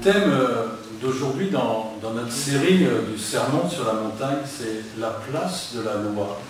[0.00, 0.66] thème euh,
[1.00, 5.94] d'aujourd'hui dans, notre série euh, du Sermon sur la montagne, c'est la place de la
[5.94, 6.40] loi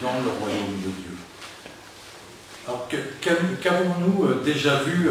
[0.00, 1.16] dans le royaume de Dieu.
[2.66, 2.88] Alors,
[3.60, 5.08] qu'avons-nous euh, déjà vu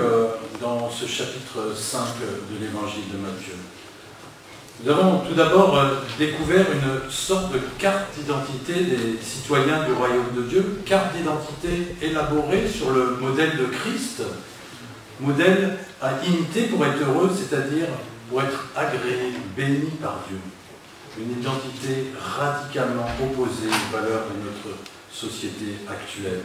[0.62, 2.00] dans ce chapitre 5
[2.52, 3.56] de l'évangile de Matthieu?
[4.84, 5.80] Nous avons tout d'abord
[6.20, 12.68] découvert une sorte de carte d'identité des citoyens du royaume de Dieu, carte d'identité élaborée
[12.68, 14.22] sur le modèle de Christ,
[15.20, 17.88] modèle à imiter pour être heureux, c'est-à-dire
[18.30, 20.40] pour être agréé, béni par Dieu.
[21.18, 24.78] Une identité radicalement opposée aux valeurs de notre
[25.12, 26.42] société actuelle.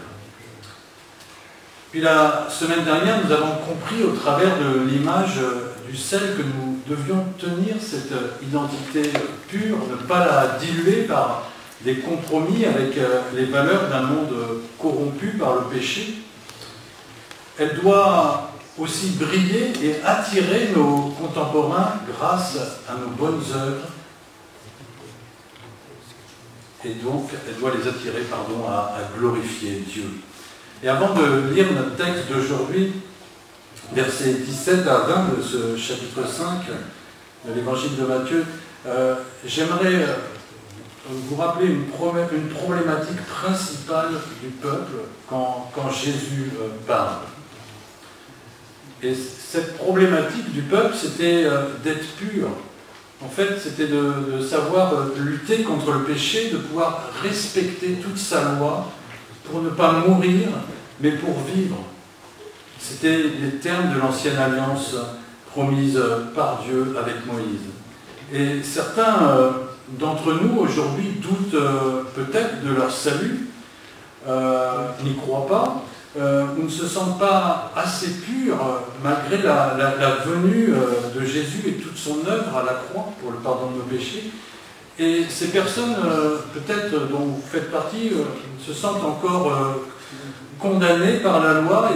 [1.90, 5.40] Puis la semaine dernière, nous avons compris au travers de l'image
[5.88, 9.10] du sel que nous devions tenir cette identité
[9.48, 11.50] pure, ne pas la diluer par
[11.80, 12.94] des compromis avec
[13.34, 14.34] les valeurs d'un monde
[14.78, 16.18] corrompu par le péché.
[17.58, 18.49] Elle doit
[18.80, 22.56] aussi briller et attirer nos contemporains grâce
[22.88, 23.86] à nos bonnes œuvres.
[26.84, 30.04] Et donc, elle doit les attirer pardon, à, glorifier Dieu.
[30.82, 32.92] Et avant de lire notre texte d'aujourd'hui,
[33.92, 36.62] versets 17 à 20 de ce chapitre 5
[37.46, 38.46] de l'évangile de Matthieu,
[38.86, 40.14] euh, j'aimerais euh,
[41.10, 44.92] vous rappeler une, problématique principale du peuple
[45.28, 47.18] quand, Jésus euh, parle.
[49.02, 52.48] Et cette problématique du peuple, c'était euh, d'être pur.
[53.24, 58.52] En fait, c'était de, savoir euh, lutter contre le péché, de pouvoir respecter toute sa
[58.52, 58.90] loi
[59.44, 60.48] pour ne pas mourir,
[61.00, 61.78] mais pour vivre.
[62.78, 64.94] C'était les termes de l'ancienne alliance
[65.50, 67.68] promise euh, par Dieu avec Moïse.
[68.32, 69.56] Et certains
[69.98, 71.60] d'entre nous aujourd'hui doutent
[72.14, 73.48] peut-être de leur salut,
[75.02, 75.82] n'y croient pas,
[76.18, 78.56] euh, ne se sentent pas assez purs
[79.00, 79.76] malgré la,
[80.26, 83.76] venue euh, de Jésus et toute son œuvre à la croix pour le pardon de
[83.76, 84.32] nos péchés.
[84.98, 88.10] Et ces personnes, euh, peut-être dont vous faites partie,
[88.60, 89.76] se sentent encore
[90.58, 91.90] condamnées par la loi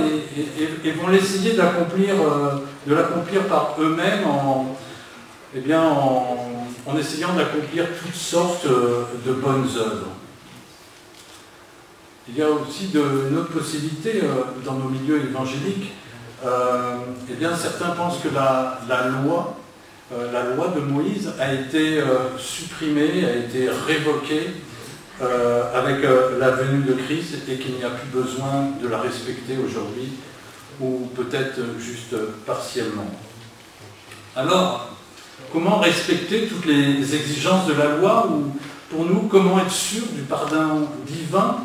[0.84, 2.14] et, vont l'essayer d'accomplir,
[2.86, 4.76] de l'accomplir par eux-mêmes en,
[5.56, 10.23] eh essayant d'accomplir toutes sortes de bonnes œuvres.
[12.26, 15.92] Il y a aussi de, une autre possibilité euh, dans nos milieux évangéliques.
[16.44, 16.96] Euh,
[17.30, 18.80] eh bien, certains pensent que la,
[19.22, 19.56] loi,
[20.12, 22.02] euh, la loi de Moïse a été
[22.38, 24.50] supprimée, a été révoquée
[25.74, 26.04] avec
[26.40, 30.08] la venue de Christ et qu'il n'y a plus besoin de la respecter aujourd'hui,
[30.80, 33.06] ou peut-être juste partiellement.
[34.34, 34.88] Alors,
[35.52, 38.50] comment respecter toutes les exigences de la loi ou
[38.90, 41.58] pour nous, comment être sûr du pardon divin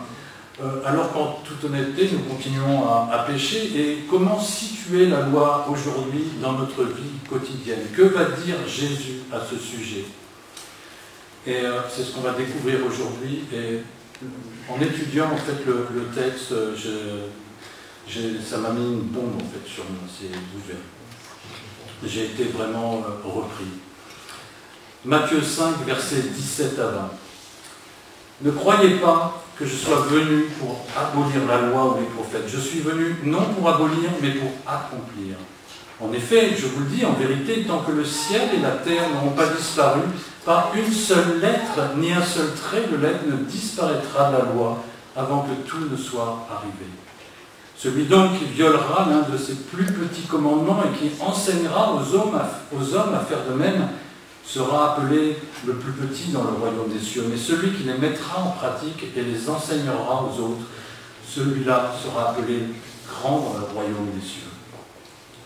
[0.86, 3.72] alors qu'en toute honnêteté, nous continuons à, pécher.
[3.76, 7.88] Et comment situer la loi aujourd'hui dans notre vie quotidienne?
[7.96, 10.06] Que va dire Jésus à ce sujet?
[11.48, 13.44] Et euh, c'est ce qu'on va découvrir aujourd'hui.
[13.54, 13.80] Et
[14.70, 16.54] en étudiant en fait le, texte,
[18.44, 20.82] ça m'a mis une bombe en fait sur moi, c'est ouvert.
[22.06, 23.66] J'ai été vraiment euh, repris.
[25.06, 27.12] Matthieu 5, versets 17 à 20.
[28.42, 32.48] Ne croyez pas que je sois venu pour abolir la loi ou les prophètes.
[32.48, 35.36] Je suis venu non pour abolir, mais pour accomplir.
[36.00, 39.10] En effet, je vous le dis en vérité, tant que le ciel et la terre
[39.10, 40.00] n'auront pas disparu,
[40.46, 44.82] pas une seule lettre ni un seul trait de lettre ne disparaîtra de la loi
[45.18, 46.90] avant que tout ne soit arrivé.
[47.76, 52.40] Celui donc qui violera l'un de ses plus petits commandements et qui enseignera aux hommes
[52.74, 53.90] aux hommes à faire de même
[54.52, 55.38] sera appelé
[55.68, 59.06] le plus petit dans le royaume des cieux, mais celui qui les mettra en pratique
[59.16, 60.66] et les enseignera aux autres,
[61.28, 62.64] celui-là sera appelé
[63.08, 64.50] grand dans le royaume des cieux.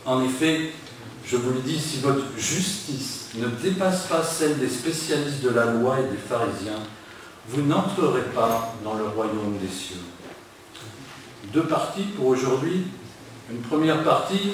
[0.06, 0.72] En effet,
[1.26, 5.66] je vous le dis, si votre justice ne dépasse pas celle des spécialistes de la
[5.66, 6.80] loi et des pharisiens,
[7.50, 10.00] vous n'entrerez pas dans le royaume des cieux.
[11.52, 12.86] Deux parties pour aujourd'hui.
[13.52, 14.54] Une première partie,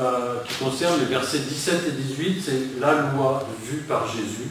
[0.00, 4.48] euh, qui concerne les versets 17 et 18, c'est la loi vue par Jésus.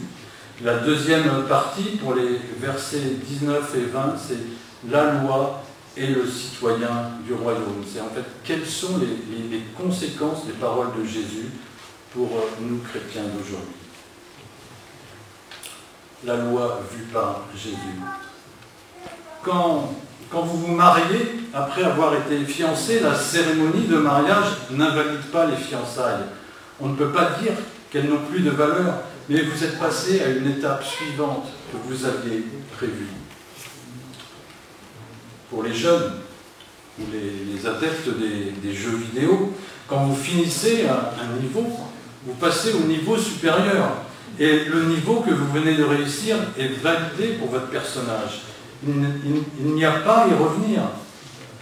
[0.62, 5.62] La deuxième partie, pour les versets 19 et 20, c'est la loi
[5.96, 7.82] et le citoyen du royaume.
[7.90, 11.50] C'est en fait quelles sont les, conséquences des paroles de Jésus
[12.12, 13.74] pour euh, nous chrétiens d'aujourd'hui.
[16.24, 18.00] La loi vue par Jésus.
[19.42, 19.94] Quand
[20.30, 25.56] quand vous vous mariez, après avoir été fiancé, la cérémonie de mariage n'invalide pas les
[25.56, 26.24] fiançailles.
[26.80, 27.52] On ne peut pas dire
[27.90, 32.04] qu'elles n'ont plus de valeur, mais vous êtes passé à une étape suivante que vous
[32.04, 32.44] aviez
[32.76, 33.08] prévue.
[35.50, 36.12] Pour les jeunes
[37.00, 39.54] ou les, adeptes des, jeux vidéo,
[39.86, 41.64] quand vous finissez un, niveau,
[42.26, 43.92] vous passez au niveau supérieur.
[44.38, 48.42] Et le niveau que vous venez de réussir est validé pour votre personnage.
[48.86, 50.82] Il, n'y a pas à y revenir.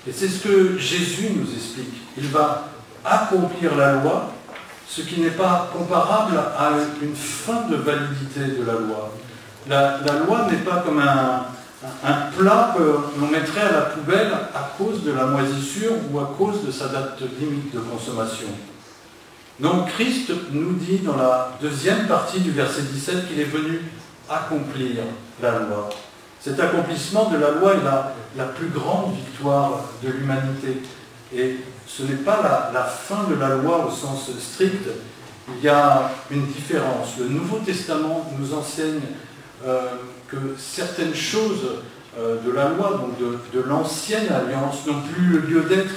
[0.07, 1.95] Et c'est ce que Jésus nous explique.
[2.17, 2.69] Il va
[3.05, 4.33] accomplir la loi,
[4.89, 6.73] ce qui n'est pas comparable à
[7.03, 9.13] une fin de validité de la loi.
[9.69, 11.47] La, loi n'est pas comme un,
[12.05, 16.35] un plat que l'on mettrait à la poubelle à cause de la moisissure ou à
[16.37, 18.49] cause de sa date limite de consommation.
[19.59, 23.81] Donc Christ nous dit dans la deuxième partie du verset 17 qu'il est venu
[24.29, 25.03] accomplir
[25.43, 25.89] la loi.
[26.41, 30.83] Cet accomplissement de la loi est la, plus grande victoire de l'humanité.
[31.35, 31.56] Et
[31.87, 34.88] ce n'est pas la, fin de la loi au sens strict.
[35.49, 37.19] Il y a une différence.
[37.19, 39.00] Le Nouveau Testament nous enseigne
[39.65, 39.91] euh,
[40.29, 41.83] que certaines choses
[42.19, 45.94] euh, de la loi, donc de, l'ancienne alliance, n'ont plus lieu d'être,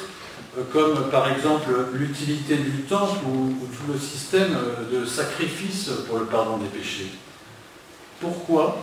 [0.58, 4.56] euh, comme par exemple l'utilité du temple ou, tout le système
[4.92, 7.12] de sacrifice pour le pardon des péchés.
[8.22, 8.78] Pourquoi?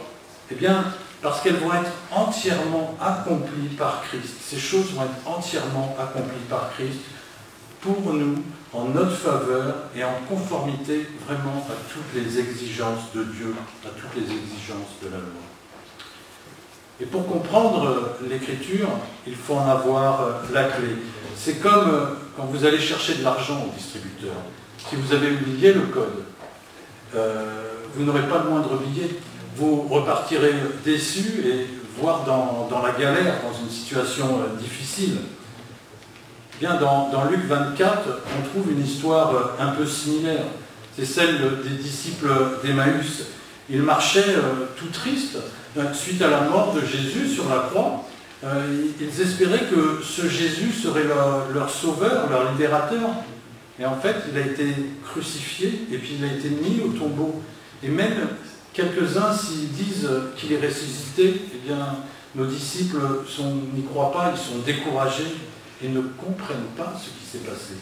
[0.51, 0.85] Eh bien,
[1.23, 4.35] parce qu'elles vont être entièrement accomplies par Christ.
[4.41, 7.01] Ces choses vont être entièrement accomplies par Christ
[7.81, 8.43] pour nous,
[8.73, 13.55] en notre faveur et en conformité vraiment à toutes les exigences de Dieu,
[13.85, 15.47] à toutes les exigences de la loi.
[17.01, 18.89] Et pour comprendre l'écriture,
[19.27, 20.97] il faut en avoir la clé.
[21.37, 24.35] C'est comme quand vous allez chercher de l'argent au distributeur.
[24.79, 26.25] Si vous avez oublié le code,
[27.15, 29.09] euh, vous n'aurez pas le moindre billet
[29.57, 30.53] vous repartirez
[30.85, 31.67] déçu et
[31.99, 35.17] voire dans, la galère, dans une situation euh, difficile.
[36.61, 38.01] Bien, dans, Luc 24,
[38.39, 40.45] on trouve une histoire euh, un peu similaire.
[40.97, 42.29] C'est celle des disciples
[42.63, 43.25] d'Emmaüs.
[43.69, 45.39] Ils marchaient euh, tout tristes
[45.93, 48.05] suite à la mort de Jésus sur la croix.
[48.43, 53.11] Ils espéraient que ce Jésus serait leur, leur sauveur, leur libérateur.
[53.79, 54.75] Et en fait, il a été
[55.05, 57.43] crucifié et puis il a été mis au tombeau.
[57.83, 58.15] Et même
[58.77, 61.97] Quelques-uns, s'ils disent qu'il est ressuscité, eh bien,
[62.35, 62.99] nos disciples
[63.75, 65.35] n'y croient pas, ils sont découragés
[65.83, 67.73] et ne comprennent pas ce qui s'est passé.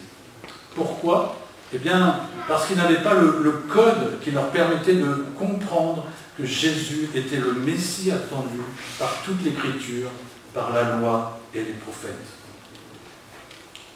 [0.77, 1.37] Pourquoi?
[1.73, 6.07] Eh bien, parce qu'ils n'avaient pas le, code qui leur permettait de comprendre
[6.39, 8.61] que Jésus était le Messie attendu
[8.97, 10.11] par toute l'Écriture,
[10.53, 12.13] par la loi et les prophètes.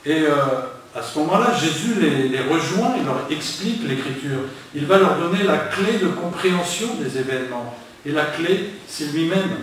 [0.08, 0.32] Euh,
[0.94, 4.40] à ce moment-là, Jésus les, rejoint, il leur explique l'écriture.
[4.74, 7.76] Il va leur donner la clé de compréhension des événements.
[8.06, 9.58] Et la clé, c'est lui-même.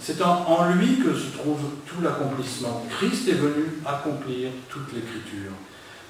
[0.00, 2.86] C'est en, lui que se trouve tout l'accomplissement.
[2.98, 5.52] Christ est venu accomplir toute l'écriture.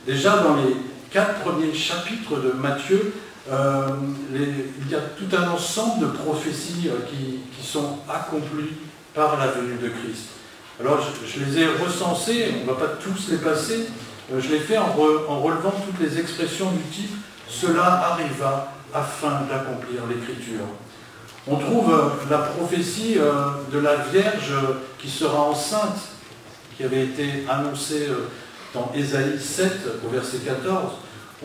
[0.06, 0.76] Déjà dans les
[1.10, 3.14] quatre premiers chapitres de Matthieu,
[3.50, 3.86] euh,
[4.34, 8.74] il y a tout un ensemble de prophéties euh, qui, sont accomplies
[9.14, 10.28] par la venue de Christ.
[10.80, 13.88] Alors je, je les ai recensées, on ne va pas tous les passer,
[14.36, 17.16] je l'ai fait en, relevant toutes les expressions du type
[17.48, 20.66] cela arriva afin d'accomplir l'écriture.
[21.46, 23.32] On trouve euh, la prophétie euh,
[23.72, 24.52] de la Vierge
[24.98, 25.98] qui sera enceinte,
[26.76, 28.08] qui avait été annoncée
[28.74, 29.72] dans Ésaïe 7
[30.06, 30.92] au verset 14.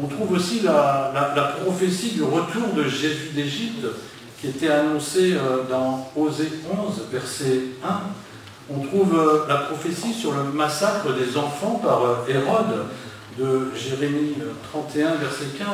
[0.02, 3.86] On trouve aussi la, la prophétie du retour de Jésus d'Égypte
[4.42, 5.38] qui était annoncée
[5.70, 7.88] dans Osée 11 verset 1
[8.70, 12.86] on trouve euh, la prophétie sur le massacre des enfants par euh, Hérode
[13.38, 14.36] de Jérémie
[14.72, 15.68] 31, euh, verset 15.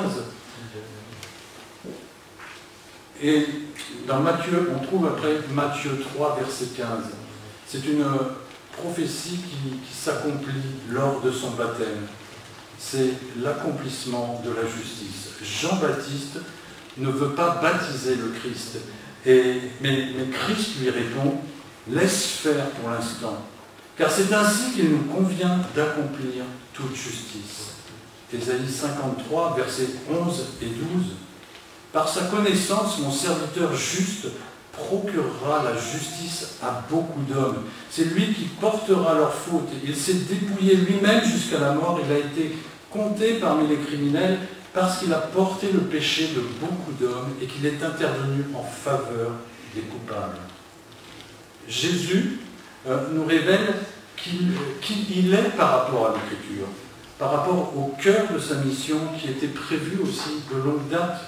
[3.22, 3.46] Et
[4.08, 6.88] dans Matthieu, on trouve après Matthieu 3, verset 15.
[7.68, 8.06] C'est une
[8.72, 10.54] prophétie qui, s'accomplit
[10.90, 12.08] lors de son baptême.
[12.80, 13.12] C'est
[13.44, 15.32] l'accomplissement de la justice.
[15.44, 16.40] Jean-Baptiste
[16.98, 18.78] ne veut pas baptiser le Christ.
[19.26, 21.42] Mais Christ lui répond,
[21.92, 23.38] Laisse faire pour l'instant,
[23.98, 26.44] car c'est ainsi qu'il nous convient d'accomplir
[26.74, 27.74] toute justice.
[28.32, 30.76] Ésaïe 53, versets 11 et 12.
[31.92, 34.28] Par sa connaissance, mon serviteur juste
[34.72, 37.64] procurera la justice à beaucoup d'hommes.
[37.90, 39.70] C'est lui qui portera leurs fautes.
[39.84, 42.00] Il s'est dépouillé lui-même jusqu'à la mort.
[42.06, 42.56] Il a été
[42.92, 44.38] compté parmi les criminels
[44.74, 49.32] parce qu'il a porté le péché de beaucoup d'hommes et qu'il est intervenu en faveur
[49.74, 50.38] des coupables.
[51.70, 52.40] Jésus
[52.88, 53.76] euh, nous révèle
[54.18, 54.50] qui
[55.16, 56.68] il est par rapport à l'Écriture,
[57.18, 61.22] par rapport au cœur de sa mission qui était prévue aussi de longue date,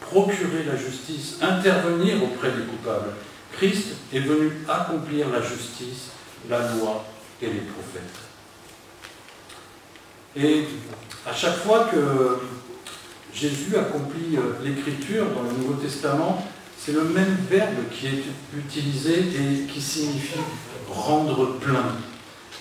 [0.00, 3.14] procurer la justice, intervenir auprès des coupables.
[3.52, 6.10] Christ est venu accomplir la justice,
[6.48, 7.04] la loi
[7.42, 8.20] et les prophètes.
[10.36, 10.66] Et
[11.28, 12.38] à chaque fois que
[13.34, 16.46] Jésus accomplit euh, l'écriture dans le Nouveau Testament,
[16.82, 18.22] c'est le même verbe qui est
[18.56, 20.40] utilisé et qui signifie
[20.88, 21.84] rendre plein.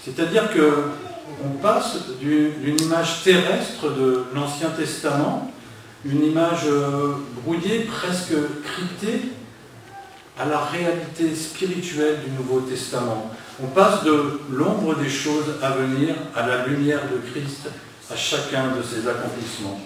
[0.03, 0.89] C'est-à-dire que
[1.43, 5.51] on passe d'une image terrestre de l'Ancien Testament
[6.05, 8.33] une image euh, brouillée, presque
[8.63, 9.29] cryptée,
[10.38, 13.29] à la réalité spirituelle du Nouveau Testament.
[13.61, 17.69] On passe de l'ombre des choses à venir à la lumière de Christ
[18.09, 19.81] à chacun de ses accomplissements.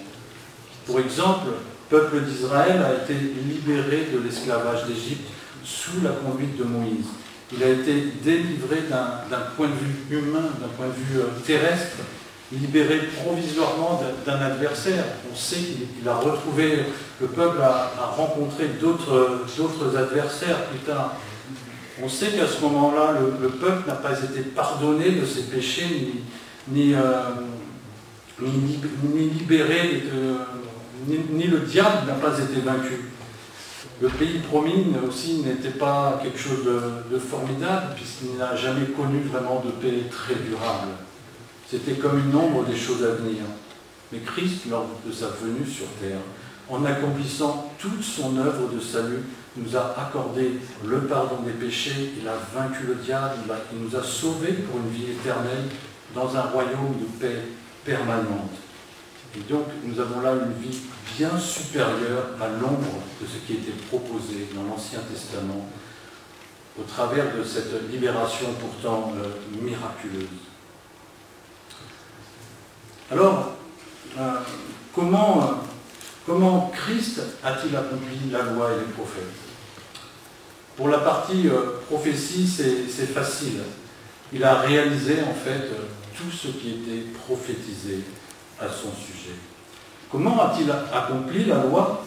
[0.86, 5.30] Pour exemple, le peuple d'Israël a été libéré de l'esclavage d'Égypte
[5.64, 7.06] sous la conduite de Moïse.
[7.56, 11.98] Il a été délivré d'un point de vue humain, d'un point de vue euh, terrestre,
[12.52, 15.04] libéré provisoirement d'un adversaire.
[15.32, 16.80] On sait qu'il a retrouvé,
[17.22, 21.14] le peuple a, rencontré d'autres adversaires plus tard.
[22.02, 26.12] On sait qu'à ce moment-là, le, peuple n'a pas été pardonné de ses péchés,
[26.70, 27.22] ni, euh,
[28.42, 30.02] libéré,
[31.08, 33.10] ni, le diable n'a pas été vaincu.
[34.02, 36.66] Le pays promis aussi n'était pas quelque chose
[37.12, 40.90] de formidable, puisqu'il n'a jamais connu vraiment de paix très durable.
[41.70, 43.44] C'était comme une ombre des choses à venir.
[44.12, 46.20] Mais Christ, lors de sa venue sur terre,
[46.70, 49.24] en accomplissant toute son œuvre de salut,
[49.58, 53.36] nous a accordé le pardon des péchés, il a vaincu le diable,
[53.74, 55.66] il, nous a sauvés pour une vie éternelle
[56.16, 57.42] dans un royaume de paix
[57.86, 58.52] permanente.
[59.36, 60.80] Et donc nous avons là une vie
[61.18, 65.68] bien supérieure à l'ombre de ce qui était proposé dans l'Ancien Testament
[66.80, 70.28] au travers de cette libération pourtant euh, miraculeuse.
[73.12, 73.52] Alors,
[74.18, 74.40] euh,
[74.94, 75.46] comment, euh,
[76.26, 79.24] comment Christ a-t-il accompli la loi et les prophètes?
[80.76, 81.48] Pour la partie
[81.88, 83.60] prophétie, c'est facile.
[84.34, 85.70] Il a réalisé en fait
[86.18, 88.00] tout ce qui était prophétisé
[88.60, 89.36] à son sujet.
[90.12, 92.06] Comment a-t-il accompli la loi?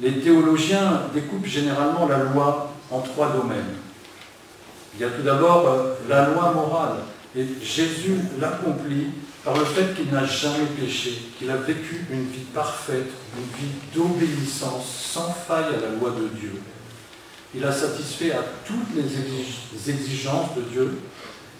[0.00, 3.76] Les théologiens découpent généralement la loi en trois domaines.
[4.94, 6.98] Il y a tout d'abord la loi morale,
[7.36, 9.08] et Jésus l'accomplit
[9.44, 13.74] par le fait qu'il n'a jamais péché, qu'il a vécu une vie parfaite, une vie
[13.94, 16.60] d'obéissance sans faille à la loi de Dieu.
[17.54, 20.98] Il a satisfait à toutes les exigences de Dieu.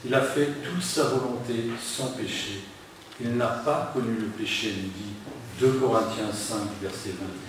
[0.05, 2.63] Il a fait toute sa volonté sans péché.
[3.21, 5.15] Il n'a pas connu le péché, nous dit
[5.61, 7.49] 2 Corinthiens 5, verset 21.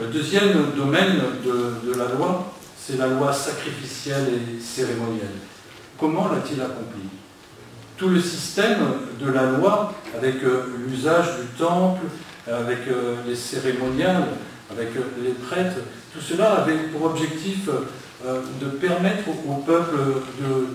[0.00, 5.38] Le deuxième domaine de, la loi, c'est la loi sacrificielle et cérémonielle.
[5.98, 7.02] Comment l'a-t-il accompli?
[7.96, 8.80] Tout le système
[9.20, 12.06] de la loi, avec euh, l'usage du temple,
[12.48, 14.28] avec euh, les cérémoniales,
[14.70, 15.76] avec euh, les prêtres,
[16.12, 17.68] tout cela avait pour objectif
[18.24, 19.96] de permettre au peuple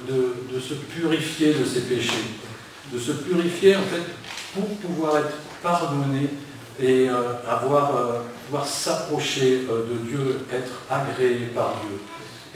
[0.08, 2.12] de, se purifier de ses péchés,
[2.92, 4.04] de se purifier en fait
[4.54, 6.30] pour pouvoir être pardonné
[6.82, 7.08] et
[7.48, 7.92] avoir,
[8.46, 12.00] pouvoir s'approcher de Dieu, être agréé par Dieu.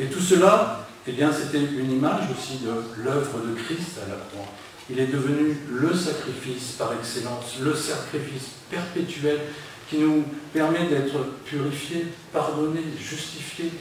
[0.03, 0.79] Et tout cela
[1.10, 4.53] eh bien, c'était une image aussi de l'œuvre de Christ à la croix.
[4.91, 9.39] Il est devenu le sacrifice par excellence, le sacrifice perpétuel
[9.89, 13.72] qui nous permet d'être purifiés, pardonnés, justifiés,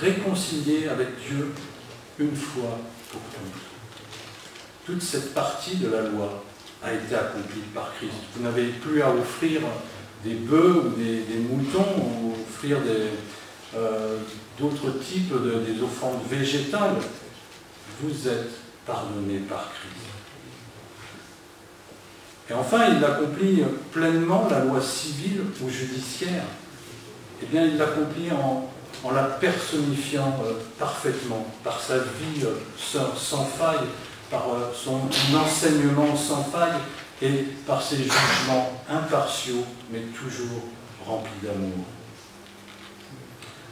[0.00, 1.52] réconciliés avec Dieu
[2.18, 2.78] une fois
[3.10, 3.62] pour toutes.
[4.84, 6.42] Toute cette partie de la loi
[6.82, 8.12] a été accomplie par Christ.
[8.34, 9.60] Vous n'avez plus à offrir
[10.24, 12.78] des bœufs ou des, moutons ou offrir
[13.76, 14.18] euh,
[14.58, 16.96] d'autres types de, des offrandes végétales.
[18.00, 18.50] Vous êtes
[18.84, 20.21] pardonnés par Christ.
[22.50, 26.44] Et enfin, il accomplit pleinement la loi civile ou judiciaire.
[27.42, 28.68] Eh bien, il l'accomplit en,
[29.12, 33.86] la personnifiant euh, parfaitement, par sa vie euh, sans, faille,
[34.30, 35.00] par euh, son
[35.36, 36.80] enseignement sans faille
[37.20, 40.62] et par ses jugements impartiaux, mais toujours
[41.04, 41.84] remplis d'amour.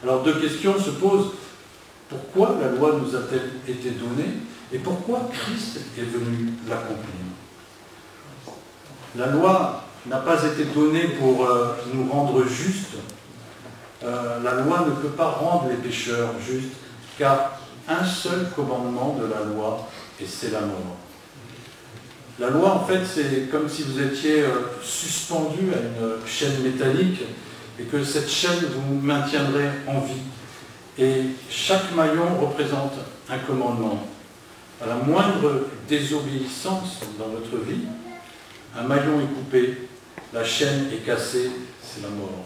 [0.03, 1.31] Alors deux questions se posent.
[2.09, 4.33] Pourquoi la loi nous a-t-elle été donnée
[4.73, 7.30] et pourquoi Christ est venu l'accomplir?
[9.15, 12.95] La loi n'a pas été donnée pour euh, nous rendre justes.
[14.03, 16.73] Euh, la loi ne peut pas rendre les pécheurs justes,
[17.17, 19.87] car un seul commandement de la loi,
[20.19, 20.97] et c'est la mort.
[22.39, 24.49] La loi, en fait, c'est comme si vous étiez euh,
[24.81, 27.21] suspendu à une chaîne métallique
[27.79, 30.21] et que cette chaîne vous maintiendrait en vie.
[30.97, 32.93] Et chaque maillon représente
[33.29, 34.07] un commandement.
[34.81, 37.85] À la moindre désobéissance dans notre vie,
[38.77, 39.87] un maillon est coupé,
[40.33, 41.51] la chaîne est cassée,
[41.83, 42.45] c'est la mort.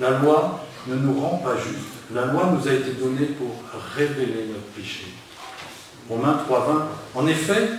[0.00, 1.92] La loi ne nous rend pas juste.
[2.14, 3.62] La loi nous a été donnée pour
[3.96, 5.06] révéler notre péché.
[6.08, 7.18] Romains 3.20.
[7.18, 7.70] En effet,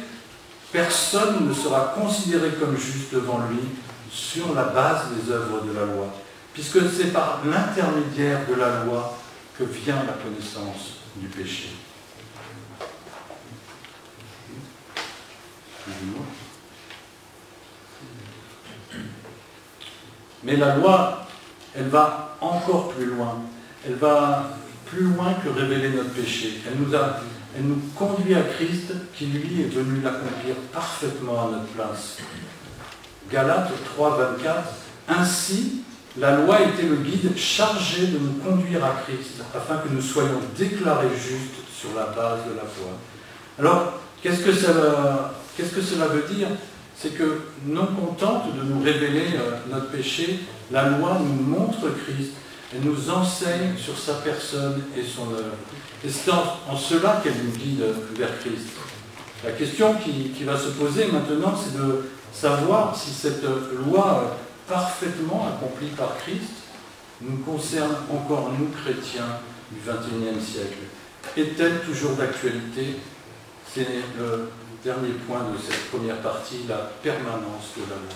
[0.71, 3.59] personne ne sera considéré comme juste devant lui
[4.11, 6.07] sur la base des œuvres de la loi,
[6.53, 9.17] puisque c'est par l'intermédiaire de la loi
[9.57, 11.69] que vient la connaissance du péché.
[20.43, 21.25] Mais la loi,
[21.75, 23.41] elle va encore plus loin.
[23.85, 24.49] Elle va
[24.85, 26.61] plus loin que révéler notre péché.
[26.67, 32.17] Elle nous, conduit à Christ qui, lui, est venu l'accomplir parfaitement à notre place.
[33.31, 34.63] Galates 3, 24.
[35.09, 35.83] Ainsi,
[36.17, 40.39] la loi était le guide chargé de nous conduire à Christ, afin que nous soyons
[40.57, 42.91] déclarés justes sur la base de la foi.
[43.59, 44.51] Alors, qu'est-ce que
[45.81, 46.49] cela veut dire?
[47.03, 50.39] C'est que, non contente de nous révéler euh, notre péché,
[50.71, 52.31] la loi nous montre Christ,
[52.73, 55.57] elle nous enseigne sur sa personne et son œuvre.
[56.05, 57.83] Et c'est en, cela qu'elle nous guide
[58.17, 58.67] vers Christ.
[59.43, 63.43] La question qui, qui va se poser maintenant, c'est de savoir si cette
[63.85, 64.37] loi
[64.69, 66.53] parfaitement accomplie par Christ
[67.19, 70.77] nous concerne encore nous chrétiens du XXIe siècle.
[71.35, 72.95] Est-elle toujours d'actualité?
[73.73, 74.47] C'est le
[74.83, 78.15] dernier point de cette première partie, la permanence de la loi.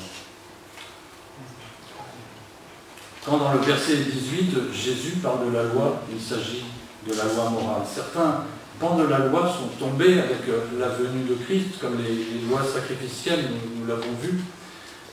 [3.25, 6.65] Quand dans le verset 18, Jésus parle de la loi, il s'agit
[7.07, 7.83] de la loi morale.
[7.93, 8.43] Certains
[8.79, 10.41] pans de la loi sont tombés avec
[10.77, 13.45] la venue de Christ, comme les, lois sacrificielles,
[13.75, 14.39] nous l'avons vu.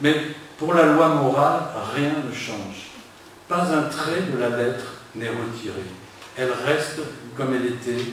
[0.00, 0.14] Mais
[0.58, 1.62] pour la loi morale,
[1.94, 2.90] rien ne change.
[3.48, 5.82] Pas un trait de la lettre n'est retiré.
[6.36, 7.00] Elle reste
[7.36, 8.04] comme elle était,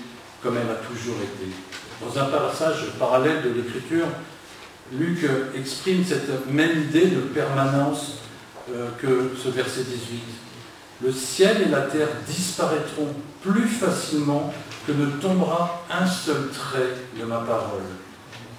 [0.44, 1.52] comme elle a toujours été.
[2.04, 4.08] Dans un passage parallèle de l'Écriture,
[4.94, 8.18] Luc exprime cette même idée de permanence
[8.74, 10.22] euh, que ce verset 18.
[11.04, 13.08] Le ciel et la terre disparaîtront
[13.42, 14.54] plus facilement
[14.86, 17.82] que ne tombera un seul trait de ma parole.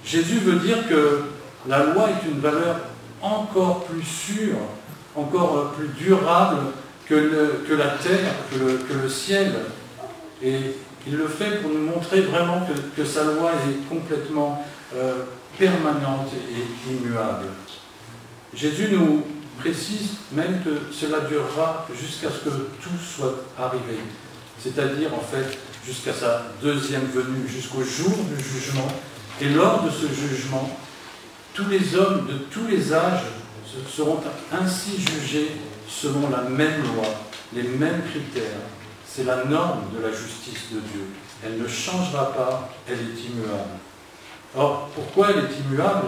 [0.05, 1.23] Jésus veut dire que
[1.67, 2.77] la loi est une valeur
[3.21, 4.55] encore plus sûr,
[5.15, 6.57] encore plus durable
[7.07, 7.15] que,
[7.75, 9.53] la terre, que le, ciel.
[10.41, 15.23] Et il le fait pour nous montrer vraiment que, sa loi est complètement euh,
[15.57, 17.47] permanente et immuable.
[18.53, 19.23] Jésus nous
[19.59, 23.99] précise même que cela durera jusqu'à ce que tout soit arrivé,
[24.59, 28.87] c'est-à-dire en fait jusqu'à sa deuxième venue, jusqu'au jour du jugement.
[29.41, 30.69] Et lors de ce jugement,
[31.53, 33.23] tous les hommes de tous les âges
[33.89, 34.19] seront
[34.51, 35.51] ainsi jugés
[35.89, 37.05] selon la même loi,
[37.53, 38.59] les mêmes critères.
[39.15, 41.05] C'est la norme de la justice de Dieu.
[41.45, 43.77] Elle ne changera pas, elle est immuable.
[44.55, 46.07] Or, pourquoi elle est immuable?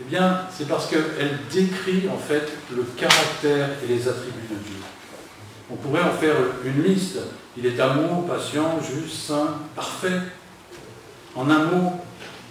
[0.00, 4.80] Eh bien, c'est parce qu'elle décrit en fait le caractère et les attributs de Dieu.
[5.70, 7.18] On pourrait en faire une liste.
[7.58, 10.20] Il est amour, patient, juste, saint, parfait.
[11.34, 11.92] En un mot,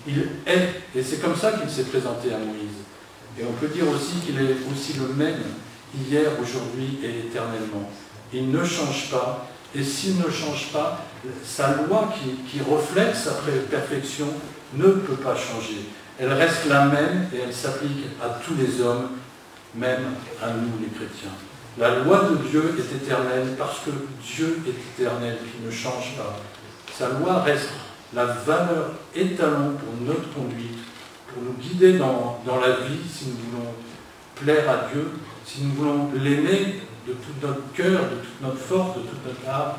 [0.08, 2.78] il est, et c'est comme ça qu'il s'est présenté à Moïse.
[3.40, 5.42] Et on peut dire aussi qu'il est aussi le même
[5.98, 7.90] hier, aujourd'hui et éternellement.
[8.32, 11.06] Il ne change pas, et s'il ne change pas,
[11.44, 12.14] sa loi
[12.50, 13.32] qui, reflète sa
[13.70, 14.28] perfection
[14.74, 15.90] ne peut pas changer.
[16.20, 19.10] Elle reste la même et elle s'applique à tous les hommes,
[19.76, 20.06] même
[20.42, 21.32] à nous les chrétiens.
[21.78, 23.92] La loi de Dieu est éternelle parce que
[24.24, 26.38] Dieu est éternel, qui ne change pas.
[26.98, 27.72] Sa loi reste
[28.14, 30.80] la valeur étalon pour notre conduite,
[31.28, 33.72] pour nous guider dans, la vie si nous voulons
[34.36, 35.10] plaire à Dieu,
[35.46, 39.50] si nous voulons l'aimer de tout notre cœur, de toute notre force, de toute notre
[39.50, 39.74] âme,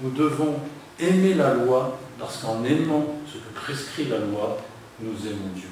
[0.00, 0.56] nous devons
[0.98, 4.58] aimer la loi parce qu'en aimant ce que prescrit la loi,
[5.00, 5.68] nous aimons Dieu.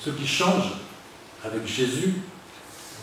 [0.00, 0.72] Ce qui change
[1.44, 2.14] avec Jésus,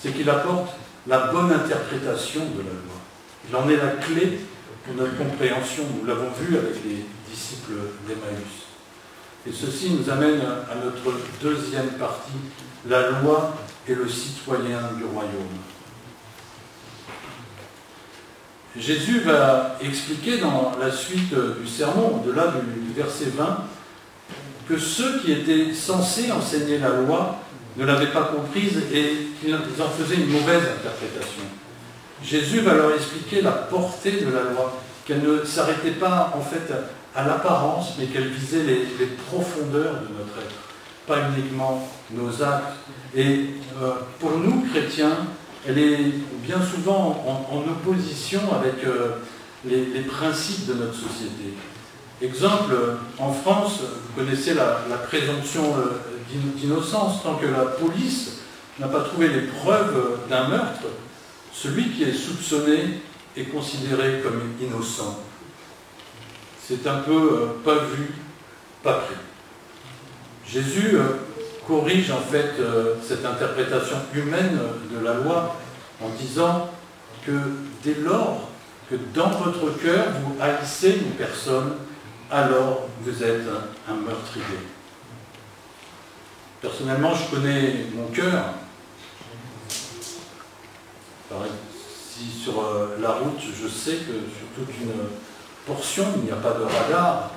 [0.02, 0.70] c'est qu'il apporte
[1.08, 3.00] la bonne interprétation de la loi.
[3.50, 4.40] Il en est la clé
[4.96, 5.84] notre compréhension.
[6.00, 7.74] Nous l'avons vu avec les disciples
[8.08, 8.68] d'Emmaüs.
[9.48, 12.32] Et ceci nous amène à notre deuxième partie,
[12.88, 13.56] la loi
[13.90, 15.58] et le citoyen du royaume.
[18.78, 23.66] Jésus va expliquer dans la suite du sermon, au-delà du verset 20,
[24.68, 27.40] que ceux qui étaient censés enseigner la loi
[27.78, 31.44] ne l'avaient pas comprise et qu'ils en faisaient une mauvaise interprétation.
[32.24, 36.72] Jésus va leur expliquer la portée de la loi, qu'elle ne s'arrêtait pas en fait
[37.16, 40.69] à l'apparence, mais qu'elle visait les, profondeurs de notre être,
[41.10, 42.78] pas uniquement nos actes.
[43.16, 43.48] Et
[43.82, 45.18] euh, pour nous, chrétiens,
[45.68, 45.98] elle est
[46.44, 49.16] bien souvent en, opposition avec euh,
[49.66, 51.56] les, principes de notre société.
[52.22, 52.76] Exemple,
[53.18, 57.24] en France, vous connaissez la, présomption euh, d'innocence.
[57.24, 58.42] Tant que la police
[58.80, 60.86] n'a pas trouvé les preuves d'un meurtre,
[61.52, 63.02] celui qui est soupçonné
[63.36, 65.20] est considéré comme innocent.
[66.62, 68.14] C'est un peu pas vu,
[68.84, 69.16] pas pris.
[70.52, 71.20] Jésus euh,
[71.68, 74.60] corrige en fait euh, cette interprétation humaine
[74.92, 75.56] de la loi
[76.02, 76.70] en disant
[77.26, 77.32] que
[77.84, 78.50] dès lors
[78.90, 81.74] que dans votre cœur vous haïssez une personne,
[82.32, 83.48] alors vous êtes
[83.88, 84.60] un meurtrier.
[86.62, 88.46] Personnellement, je connais mon cœur.
[92.12, 94.92] Si sur euh, la route, je sais que sur toute une
[95.66, 97.30] portion, il n'y a pas de radar,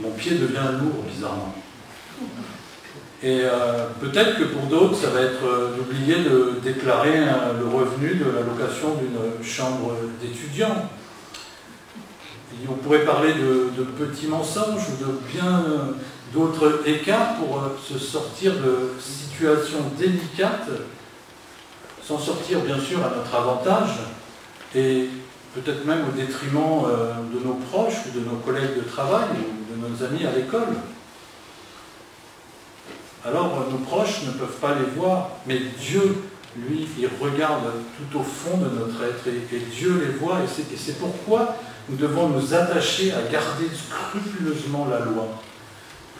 [0.00, 1.54] mon pied devient lourd bizarrement.
[3.22, 8.14] Et euh, peut-être que pour d'autres, ça va être euh, d'oublier de déclarer le revenu
[8.14, 10.88] de la location d'une chambre d'étudiant.
[12.68, 15.64] On pourrait parler de, petits mensonges ou de bien
[16.32, 20.70] d'autres écarts pour se sortir de situations délicates
[22.06, 23.98] s'en sortir bien sûr à notre avantage
[24.74, 25.08] et
[25.54, 29.74] peut-être même au détriment euh, de nos proches ou de nos collègues de travail ou
[29.74, 30.68] de nos amis à l'école.
[33.26, 36.16] Alors nos proches ne peuvent pas les voir, mais Dieu,
[36.56, 37.64] lui, il regarde
[37.98, 41.56] tout au fond de notre être et, Dieu les voit et c'est pourquoi
[41.88, 45.26] nous devons nous attacher à garder scrupuleusement la loi.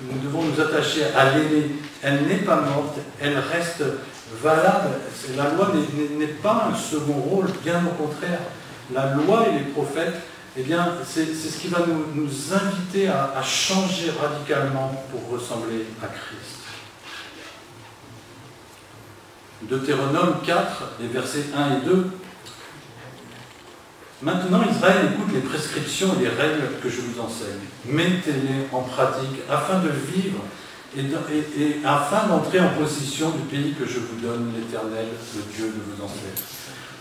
[0.01, 1.77] Nous devons nous attacher à l'aimer.
[2.03, 3.83] Elle n'est pas morte, elle reste
[4.43, 4.91] valable.
[5.37, 5.73] La loi
[6.19, 8.41] n'est pas un second rôle, bien au contraire.
[8.93, 10.17] La loi et les prophètes,
[10.57, 11.79] eh bien, c'est ce qui va
[12.15, 16.56] nous, inviter à, changer radicalement pour ressembler à Christ.
[19.69, 22.07] Deutéronome 4, les versets 1 et 2.
[24.23, 27.67] Maintenant, Israël écoute les prescriptions et les règles que je vous enseigne.
[27.85, 30.39] Mettez-les en pratique afin de vivre
[30.97, 35.81] et, afin d'entrer en possession du pays que je vous donne, l'Éternel, le Dieu de
[35.97, 36.43] vos ancêtres.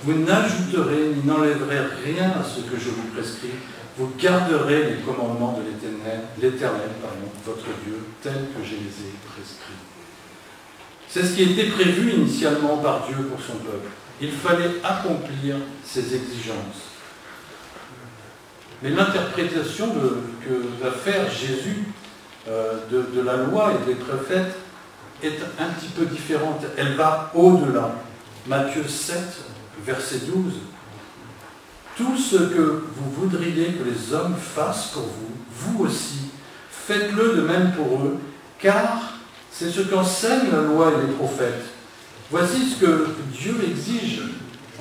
[0.04, 3.56] Vous n'ajouterez ni n'enlèverez rien à ce que je vous prescris.
[3.97, 6.89] Vous garderez les commandements de l'Éternel, l'Éternel,
[7.45, 9.94] votre Dieu, tels que je les ai prescrits.
[11.15, 13.88] C'est ce qui était prévu initialement par Dieu pour son peuple.
[14.19, 16.91] Il fallait accomplir ses exigences.
[18.84, 19.95] Mais l'interprétation
[20.43, 21.86] que va faire Jésus
[22.49, 24.58] euh, de, la loi et des prophètes
[25.23, 26.65] est un petit peu différente.
[26.75, 27.95] Elle va au-delà.
[28.45, 29.17] Matthieu 7,
[29.86, 30.54] verset 12.
[31.95, 36.28] Tout ce que vous voudriez que les hommes fassent pour vous, vous aussi,
[36.69, 38.17] faites-le de même pour eux,
[38.60, 39.14] car
[39.58, 41.63] c'est ce qu'enseigne la loi et les prophètes.
[42.30, 44.22] Voici ce que Dieu exige.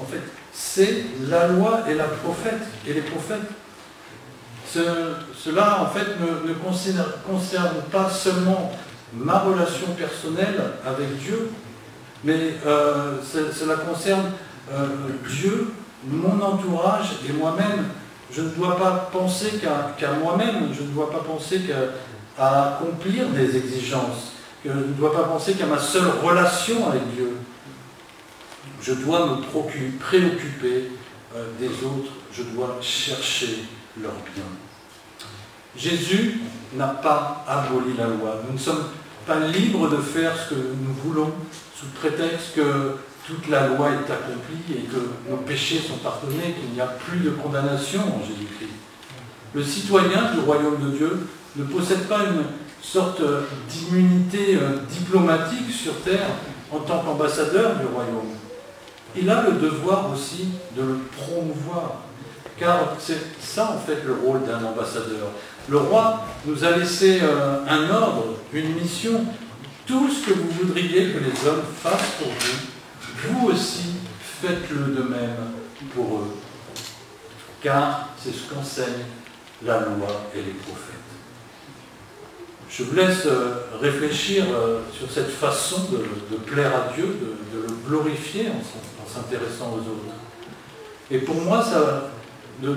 [0.01, 3.51] En fait, c'est la loi et la prophète et les prophètes
[5.37, 8.73] cela, en fait, ne, concerne, pas seulement
[9.15, 11.51] ma relation personnelle avec Dieu,
[12.25, 14.33] mais euh, cela concerne
[14.73, 14.87] euh,
[15.29, 15.73] Dieu,
[16.07, 17.85] mon entourage et moi-même.
[18.33, 23.57] Je ne dois pas penser qu'à moi-même, je ne dois pas penser qu'à accomplir des
[23.57, 24.33] exigences,
[24.65, 27.37] je ne dois pas penser qu'à ma seule relation avec Dieu.
[28.81, 29.43] Je dois me
[29.99, 30.91] préoccuper
[31.35, 33.65] euh, des autres, je dois chercher
[34.01, 34.45] leur bien.
[35.77, 36.41] Jésus
[36.75, 38.41] n'a pas aboli la loi.
[38.47, 38.85] Nous ne sommes
[39.27, 41.33] pas libres de faire ce que nous voulons
[41.77, 42.97] sous prétexte que
[43.27, 47.21] toute la loi est accomplie et que nos péchés sont pardonnés, qu'il n'y a plus
[47.21, 48.71] de condamnation en Jésus-Christ.
[49.55, 52.45] Le citoyen du royaume de Dieu ne possède pas une
[52.85, 53.23] sorte
[53.69, 56.29] d'immunité euh, diplomatique sur terre
[56.71, 58.35] en tant qu'ambassadeur du royaume.
[59.17, 62.03] Il a le devoir aussi de le promouvoir,
[62.59, 65.29] car c'est ça en fait le rôle d'un ambassadeur.
[65.69, 69.25] Le roi nous a laissé euh, un ordre, une mission.
[69.87, 73.95] Tout ce que vous voudriez que les hommes fassent pour vous, vous aussi
[74.41, 75.37] faites-le de même
[75.95, 76.37] pour eux.
[77.63, 79.07] Car c'est ce qu'enseignent
[79.63, 81.14] la loi et les prophètes.
[82.77, 87.75] Je vous laisse euh, réfléchir euh, sur cette façon de, plaire à Dieu, de, le
[87.89, 90.15] glorifier en, s'intéressant aux autres.
[91.09, 91.65] Et pour moi,
[92.61, 92.75] de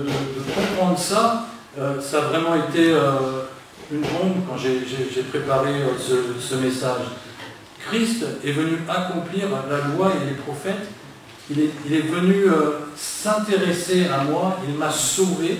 [0.54, 2.92] comprendre ça, euh, ça a vraiment été
[3.90, 7.06] une bombe quand j'ai préparé ce, message.
[7.88, 10.86] Christ est venu accomplir la loi et les prophètes.
[11.50, 12.44] Il est, venu
[12.94, 15.58] s'intéresser à moi, il m'a sauvé.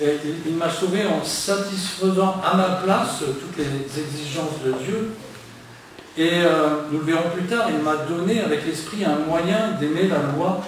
[0.00, 5.10] Il, m'a sauvé en satisfaisant à ma place toutes les exigences de Dieu.
[6.16, 6.42] Et
[6.90, 10.62] nous le verrons plus tard, il m'a donné avec l'esprit un moyen d'aimer la loi.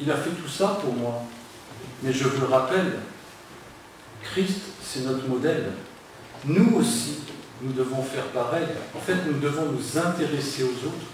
[0.00, 1.22] Il a fait tout ça pour moi.
[2.02, 3.00] Mais je vous le rappelle,
[4.22, 5.72] Christ, c'est notre modèle.
[6.44, 7.18] Nous aussi,
[7.60, 8.66] nous devons faire pareil.
[8.96, 11.06] En fait, nous devons nous intéresser aux autres.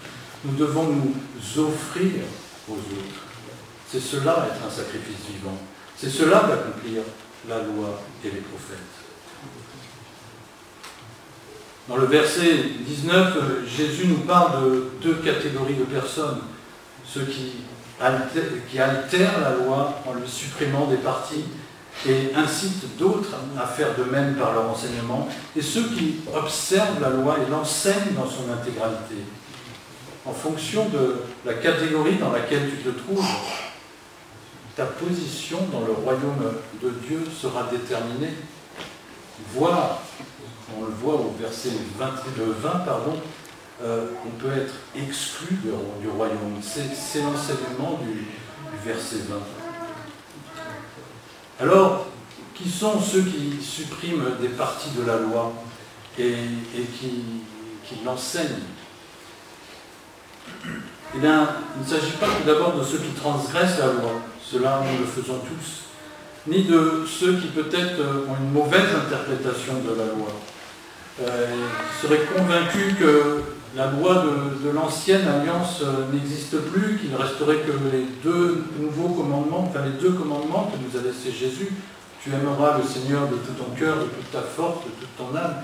[0.45, 2.23] Nous devons nous offrir
[2.69, 3.36] aux autres.
[3.89, 5.57] C'est cela être un sacrifice vivant.
[5.95, 7.03] C'est cela d'accomplir
[7.47, 8.77] la loi et les prophètes.
[11.87, 16.41] Dans le verset 19, Jésus nous parle de deux catégories de personnes.
[17.05, 17.53] Ceux qui
[18.69, 21.45] qui altère la loi en lui supprimant des parties
[22.07, 27.09] et incite d'autres à faire de même par leur enseignement, et ceux qui observent la
[27.09, 29.15] loi et l'enseignent dans son intégralité.
[30.23, 33.25] En fonction de la catégorie dans laquelle tu te trouves,
[34.77, 38.35] ta position dans le royaume de Dieu sera déterminée.
[39.55, 40.03] Voir,
[40.77, 42.05] on le voit au verset 20,
[42.61, 43.17] 20 pardon,
[43.81, 46.61] euh, on peut être exclu du, royaume.
[46.61, 48.27] C'est l'enseignement du,
[48.85, 49.37] verset 20.
[51.59, 52.05] Alors,
[52.53, 55.53] qui sont ceux qui suppriment des parties de la loi
[56.19, 56.35] et,
[56.99, 57.23] qui,
[57.83, 58.61] qui l'enseignent?
[61.15, 64.11] Eh bien, il ne s'agit pas tout d'abord de ceux qui transgressent la loi,
[64.51, 65.83] cela nous le faisons tous,
[66.47, 70.31] ni de ceux qui peut-être ont une mauvaise interprétation de la loi.
[71.19, 71.47] Euh,
[71.99, 73.41] seraient convaincus que
[73.75, 74.23] la loi
[74.63, 79.85] de, l'ancienne alliance euh, n'existe plus, qu'il ne resterait que les deux nouveaux commandements, enfin
[79.85, 81.69] les deux commandements que nous a laissé Jésus.
[82.23, 85.35] Tu aimeras le Seigneur de tout ton cœur, de toute ta force, de toute ton
[85.35, 85.55] âme,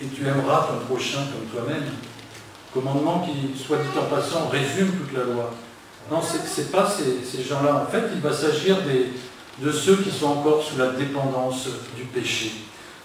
[0.00, 1.84] et tu aimeras ton prochain comme toi-même.
[2.72, 5.50] Commandement qui, soit dit en passant, résume toute la loi.
[6.10, 7.86] Non, ce n'est pas ces, gens-là.
[7.86, 8.78] En fait, il va s'agir
[9.58, 12.52] de ceux qui sont encore sous la dépendance du péché,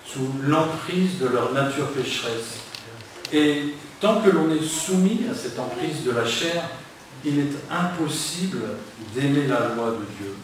[0.05, 2.59] sous l'emprise de leur nature pécheresse.
[3.31, 6.63] Et Tant que l'on est soumis à cette emprise de la chair,
[7.25, 8.61] il est impossible
[9.13, 10.35] d'aimer la loi de Dieu.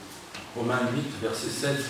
[0.58, 1.86] Romains 8, verset 7.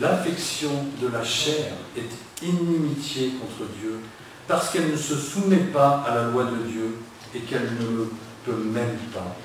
[0.00, 4.00] L'affection de la chair est inimitié contre Dieu,
[4.48, 6.98] parce qu'elle ne se soumet pas à la loi de Dieu
[7.34, 8.06] et qu'elle ne
[8.44, 9.36] peut même pas.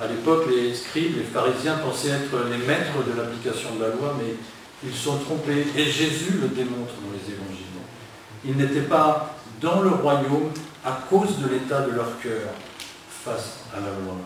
[0.00, 4.16] À l'époque, les scribes, les pharisiens pensaient être les maîtres de l'application de la loi,
[4.18, 4.34] mais
[4.82, 7.66] ils sont trompés, et Jésus le démontre dans les évangiles.
[8.42, 10.50] Ils n'étaient pas dans le royaume
[10.86, 12.48] à cause de l'état de leur cœur
[13.24, 14.16] face à la loi.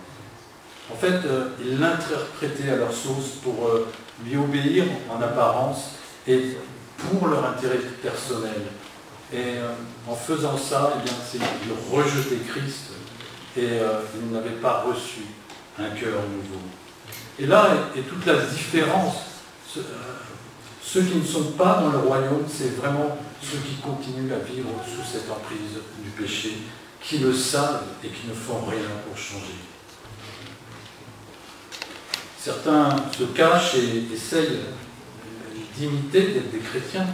[0.92, 3.88] En fait, euh, ils l'interprétaient à leur sauce pour euh,
[4.24, 5.96] lui obéir en apparence
[6.28, 6.56] et
[6.98, 8.62] pour leur intérêt personnel.
[9.32, 9.72] Et euh,
[10.08, 11.14] en faisant ça, eh bien,
[11.66, 12.92] ils rejetaient Christ
[13.56, 13.78] et
[14.20, 15.20] ils n'avaient pas reçu
[15.78, 16.60] un cœur nouveau.
[17.38, 19.16] Et là est, toute la différence.
[20.82, 24.68] Ceux qui ne sont pas dans le royaume, c'est vraiment ceux qui continuent à vivre
[24.84, 26.58] sous cette emprise du péché,
[27.00, 29.56] qui le savent et qui ne font rien pour changer.
[32.38, 34.60] Certains se cachent et essayent
[35.76, 37.06] d'imiter des chrétiens,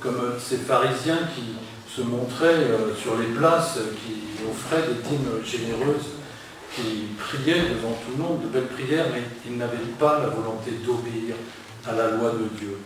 [0.00, 1.54] comme ces pharisiens qui
[1.88, 6.21] se montraient euh, sur les places, qui offraient des dîmes généreuses,
[6.74, 10.72] qui priaient devant tout le monde de belles prières, mais ils n'avaient pas la volonté
[10.84, 11.34] d'obéir
[11.86, 12.78] à la loi de Dieu.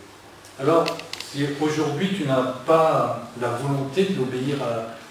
[0.58, 0.86] Alors,
[1.30, 4.56] si aujourd'hui tu n'as pas la volonté d'obéir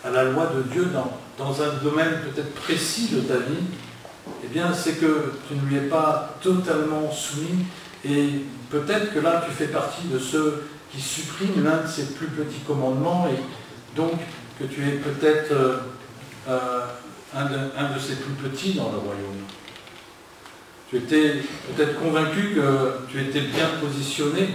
[0.03, 0.89] à, la loi de Dieu
[1.37, 3.63] dans, un domaine peut-être précis de ta vie,
[4.43, 7.65] eh bien c'est que tu ne lui es pas totalement soumis
[8.03, 12.27] et peut-être que là tu fais partie de ceux qui suppriment l'un de ces plus
[12.27, 13.39] petits commandements et
[13.95, 14.13] donc
[14.59, 15.77] que tu es peut-être euh,
[16.47, 16.79] euh,
[17.35, 19.43] un, de, ces plus petits dans le royaume.
[20.89, 21.41] Tu étais
[21.75, 24.49] peut-être convaincu que tu étais bien positionné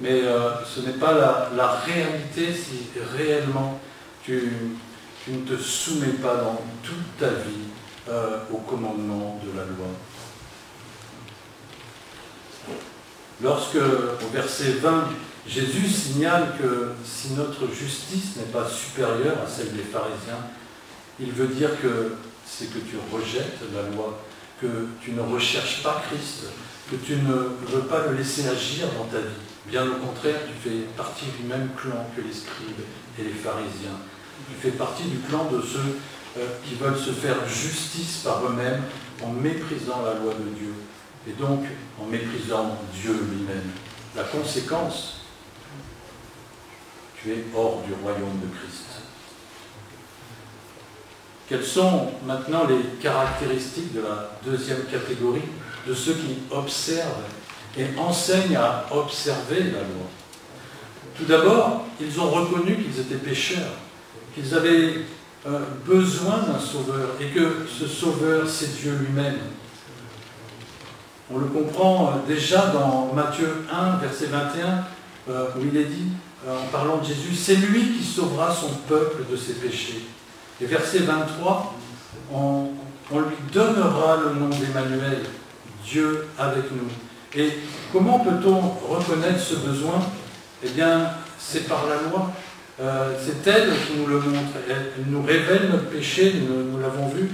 [0.00, 3.80] mais euh, ce n'est pas la, réalité si réellement
[4.22, 4.52] tu,
[5.26, 7.66] ne te soumets pas dans toute ta vie
[8.08, 9.88] euh, au commandement de la loi.
[13.42, 15.08] Lorsque, au verset 20,
[15.46, 20.44] Jésus signale que si notre justice n'est pas supérieure à celle des pharisiens,
[21.20, 22.14] il veut dire que
[22.46, 24.22] c'est que tu rejettes la loi,
[24.60, 26.44] que tu ne recherches pas Christ,
[26.90, 29.34] que tu ne veux pas le laisser agir dans ta vie.
[29.66, 32.84] Bien au contraire, tu fais partie du même clan que les scribes
[33.18, 33.98] et les pharisiens.
[34.48, 35.98] Tu fais partie du clan de ceux
[36.38, 38.82] euh, qui veulent se faire justice par eux-mêmes
[39.22, 40.72] en méprisant la loi de Dieu
[41.28, 41.64] et donc
[42.00, 43.70] en méprisant Dieu lui-même.
[44.16, 45.22] La conséquence,
[47.20, 48.87] tu es hors du royaume de Christ.
[51.48, 55.48] Quelles sont maintenant les caractéristiques de la deuxième catégorie
[55.86, 57.24] de ceux qui observent
[57.78, 60.08] et enseignent à observer la loi?
[61.16, 63.72] Tout d'abord, ils ont reconnu qu'ils étaient pécheurs,
[64.34, 65.06] qu'ils avaient
[65.46, 69.38] euh, besoin d'un sauveur et que ce sauveur, c'est Dieu lui-même.
[71.32, 74.84] On le comprend euh, déjà dans Matthieu 1, verset 21,
[75.30, 76.08] euh, où il est dit,
[76.46, 80.02] en parlant de Jésus, c'est lui qui sauvera son peuple de ses péchés.
[80.60, 81.74] Et verset 23,
[82.32, 82.70] on
[83.12, 85.22] lui donnera le nom d'Emmanuel,
[85.84, 86.88] Dieu avec nous.
[87.34, 87.50] Et
[87.92, 90.00] comment peut-on reconnaître ce besoin?
[90.64, 92.32] Eh bien, c'est par la loi.
[92.80, 94.56] Euh, c'est elle qui nous le montre.
[94.68, 97.28] Elle, nous révèle notre péché, nous, l'avons vu,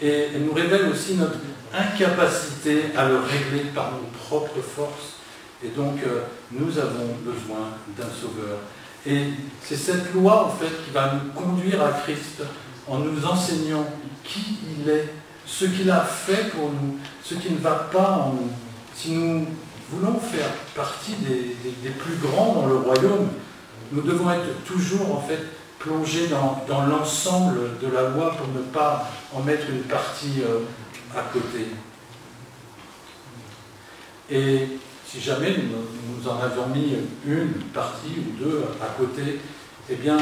[0.00, 1.36] et elle nous révèle aussi notre
[1.74, 5.16] incapacité à le régler par nos propres forces.
[5.64, 8.58] Et donc, euh, nous avons besoin d'un sauveur.
[9.06, 12.42] Et c'est cette loi, en fait, qui va nous conduire à Christ
[12.90, 13.86] en nous enseignant
[14.24, 15.08] qui il est,
[15.46, 18.50] ce qu'il a fait pour nous, ce qui ne va pas en nous.
[18.94, 19.46] Si nous
[19.90, 23.28] voulons faire partie des, plus grands dans le royaume,
[23.92, 25.40] nous devons être toujours, en fait,
[25.78, 30.60] plongés dans, l'ensemble de la loi pour ne pas en mettre une partie euh,
[31.16, 31.68] à côté.
[34.30, 34.68] Et
[35.06, 39.40] si jamais nous, en avions mis une partie ou deux à côté,
[39.88, 40.18] eh bien,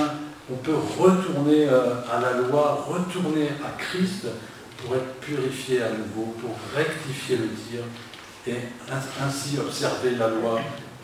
[0.50, 4.26] on peut retourner euh, à la loi, retourner à Christ
[4.78, 7.80] pour être purifié à nouveau, pour rectifier le tir
[8.46, 8.56] et
[9.20, 10.60] ainsi observer la loi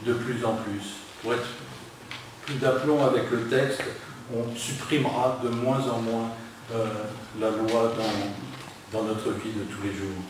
[0.06, 0.94] de plus en plus.
[1.22, 1.46] Pour être
[2.46, 3.82] plus d'aplomb avec le texte,
[4.34, 6.30] on supprimera de moins en moins
[6.74, 6.86] euh,
[7.38, 10.22] la loi dans, dans notre vie de tous les jours.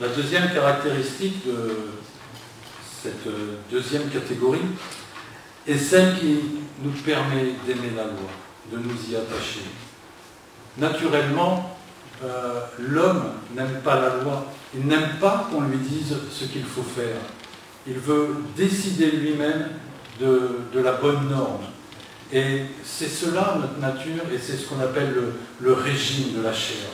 [0.00, 1.92] La deuxième caractéristique de
[3.02, 3.28] cette
[3.70, 4.60] deuxième catégorie
[5.66, 6.40] est celle qui
[6.82, 8.30] nous permet d'aimer la loi,
[8.72, 9.62] de nous y attacher.
[10.78, 11.76] Naturellement,
[12.24, 13.24] euh, l'homme
[13.54, 17.16] n'aime pas la loi, il n'aime pas qu'on lui dise ce qu'il faut faire.
[17.86, 19.68] Il veut décider lui-même
[20.20, 21.64] de, la bonne norme.
[22.32, 25.14] Et c'est cela notre nature et c'est ce qu'on appelle
[25.60, 26.88] le régime de la chair.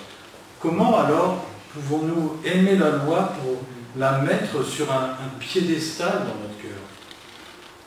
[0.61, 3.63] Comment alors pouvons-nous aimer la loi pour
[3.97, 6.92] la mettre sur un, piédestal dans notre cœur?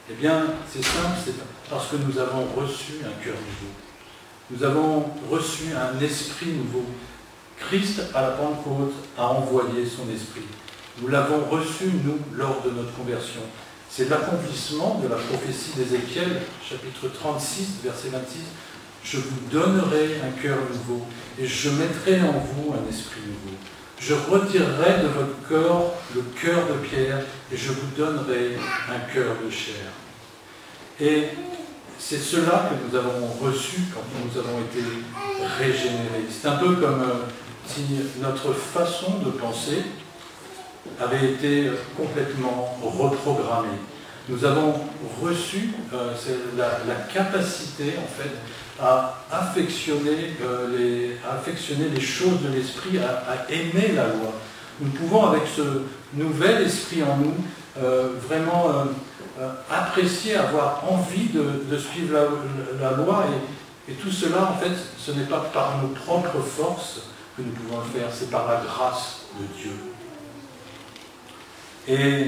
[0.09, 1.33] Eh bien, c'est simple, c'est
[1.67, 3.73] parce que nous avons reçu un cœur nouveau.
[4.51, 6.85] Nous avons reçu un esprit nouveau.
[7.59, 10.45] Christ, à la Pentecôte, a envoyé son esprit.
[11.01, 13.41] Nous l'avons reçu, nous, lors de notre conversion.
[13.89, 18.41] C'est l'accomplissement de la prophétie d'Ézéchiel, chapitre 36, verset 26.
[19.03, 21.05] Je vous donnerai un cœur nouveau
[21.39, 23.57] et je mettrai en vous un esprit nouveau.
[23.99, 27.19] Je retirerai de votre corps le cœur de pierre
[27.51, 28.57] et je vous donnerai
[28.89, 29.91] un cœur de chair.
[30.99, 31.29] Et
[31.97, 34.83] c'est cela que nous avons reçu quand nous avons été
[35.59, 36.25] régénérés.
[36.29, 37.25] C'est un peu comme euh,
[37.65, 37.81] si
[38.21, 39.83] notre façon de penser
[40.99, 43.79] avait été complètement reprogrammée.
[44.27, 44.73] Nous avons
[45.21, 46.13] reçu euh,
[46.57, 48.31] la, capacité, en fait,
[48.81, 54.33] à affectionner, euh, les, affectionner les choses de l'esprit, à, aimer la loi.
[54.81, 55.83] Nous pouvons, avec ce
[56.13, 57.35] nouvel esprit en nous,
[57.77, 58.71] euh, vraiment
[59.69, 62.17] apprécier, avoir envie de, suivre
[62.81, 63.25] la, loi.
[63.87, 67.01] Et, et, tout cela, en fait, ce n'est pas par nos propres forces
[67.35, 69.71] que nous pouvons le faire, c'est par la grâce de Dieu.
[71.87, 72.27] Et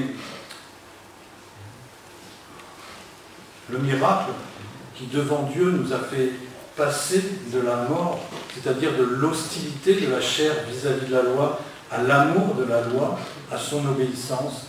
[3.70, 4.30] le miracle
[4.98, 6.32] qui devant Dieu nous a fait
[6.76, 8.20] passer de la mort,
[8.54, 13.18] c'est-à-dire de l'hostilité de la chair vis-à-vis de la loi, à l'amour de la loi,
[13.50, 14.66] à son obéissance,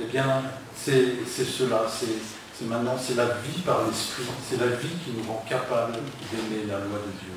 [0.00, 0.42] eh bien,
[0.74, 5.44] c'est cela, c'est maintenant, c'est la vie par l'Esprit, c'est la vie qui nous rend
[5.48, 5.94] capables
[6.30, 7.32] d'aimer la loi de Dieu.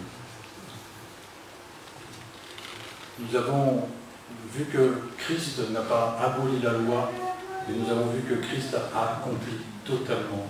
[3.19, 3.88] Nous avons
[4.53, 7.12] vu que Christ n'a pas aboli la loi,
[7.67, 9.53] mais nous avons vu que Christ a accompli
[9.84, 10.47] totalement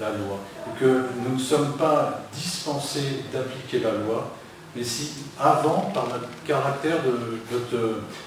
[0.00, 0.38] la loi.
[0.66, 4.30] Et que nous ne sommes pas dispensés d'appliquer la loi,
[4.76, 7.38] mais si avant, par notre caractère, de,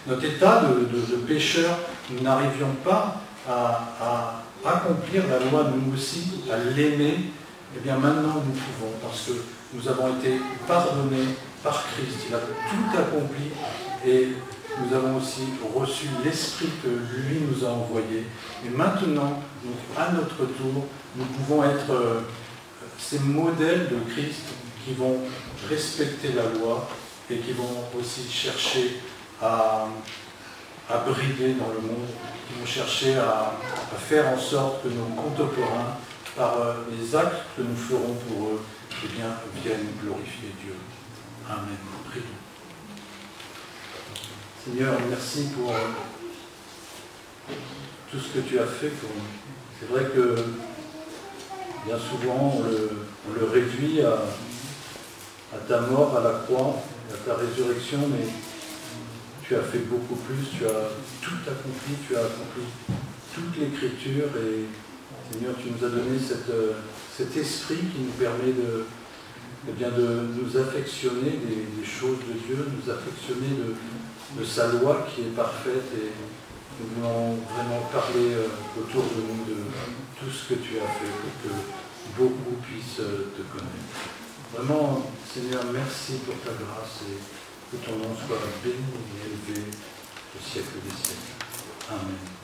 [0.07, 1.77] notre, état de, pécheur,
[2.09, 7.31] nous n'arrivions pas à, accomplir la loi nous aussi, à l'aimer,
[7.75, 9.31] eh bien maintenant nous pouvons, parce que
[9.73, 12.27] nous avons été pardonnés par Christ.
[12.29, 13.45] Il a tout accompli
[14.05, 14.33] et
[14.79, 15.43] nous avons aussi
[15.75, 18.25] reçu l'Esprit que lui nous a envoyé.
[18.65, 19.41] Et maintenant,
[19.97, 22.21] à notre tour, nous pouvons être euh,
[22.97, 24.43] ces modèles de Christ
[24.85, 25.17] qui vont
[25.69, 26.87] respecter la loi
[27.29, 28.99] et qui vont aussi chercher
[29.41, 29.87] à,
[31.05, 32.07] briller dans le monde,
[32.47, 33.53] qui vont chercher à,
[33.97, 35.97] faire en sorte que nos contemporains,
[36.35, 38.61] par euh, les actes que nous ferons pour eux,
[39.03, 39.27] eh bien,
[39.61, 40.75] viennent glorifier Dieu.
[41.49, 42.00] Amen.
[44.63, 45.79] Seigneur, merci pour euh,
[48.11, 49.09] tout ce que tu as fait pour.
[49.79, 50.35] C'est vrai que
[51.83, 54.19] bien souvent on le, réduit à,
[55.67, 56.75] ta mort à la croix,
[57.11, 58.27] à ta résurrection, mais
[59.41, 60.91] tu as fait beaucoup plus, tu as
[61.23, 62.61] tout accompli, tu as accompli
[63.33, 64.67] toute l'écriture et
[65.33, 66.19] Seigneur, tu nous as donné
[66.51, 66.73] euh,
[67.17, 68.85] cet esprit qui nous permet de,
[69.67, 73.73] eh bien, de nous affectionner des, choses de Dieu, nous affectionner de,
[74.37, 76.11] de sa loi qui est parfaite et
[76.79, 78.47] nous voulons vraiment parler euh,
[78.79, 79.61] autour de nous de
[80.19, 81.51] tout ce que tu as fait pour que
[82.17, 83.91] beaucoup puissent euh, te connaître.
[84.53, 87.19] Vraiment, Seigneur, merci pour ta grâce et
[87.71, 89.67] que ton nom soit béni et élevé
[90.35, 91.31] au siècle des siècles.
[91.89, 92.41] Amen.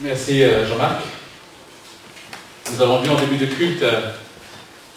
[0.00, 1.02] Merci euh, Jean-Marc.
[2.72, 3.84] Nous avons vu en début de culte,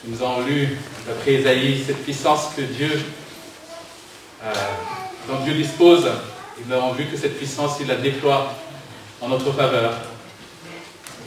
[0.05, 3.01] nous avons lu d'après Isaïe cette puissance que Dieu,
[4.43, 4.53] euh,
[5.27, 6.05] dont Dieu dispose.
[6.05, 8.53] Et nous avons vu que cette puissance, il la déploie
[9.21, 9.93] en notre faveur.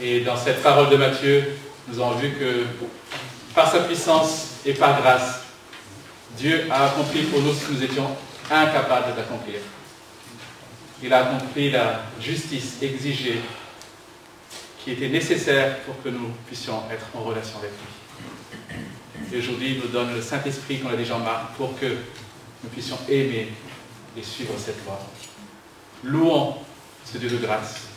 [0.01, 1.55] Et dans cette parole de Matthieu,
[1.87, 2.65] nous avons vu que
[3.53, 5.41] par sa puissance et par grâce,
[6.37, 8.09] Dieu a accompli pour nous ce que nous étions
[8.49, 9.59] incapables d'accomplir.
[11.03, 13.41] Il a accompli la justice exigée
[14.83, 17.92] qui était nécessaire pour que nous puissions être en relation avec lui.
[19.31, 22.97] Et aujourd'hui, il nous donne le Saint-Esprit, qu'on a déjà marqué, pour que nous puissions
[23.09, 23.49] aimer
[24.17, 24.99] et suivre cette loi.
[26.03, 26.55] Louons
[27.05, 27.92] ce Dieu de grâce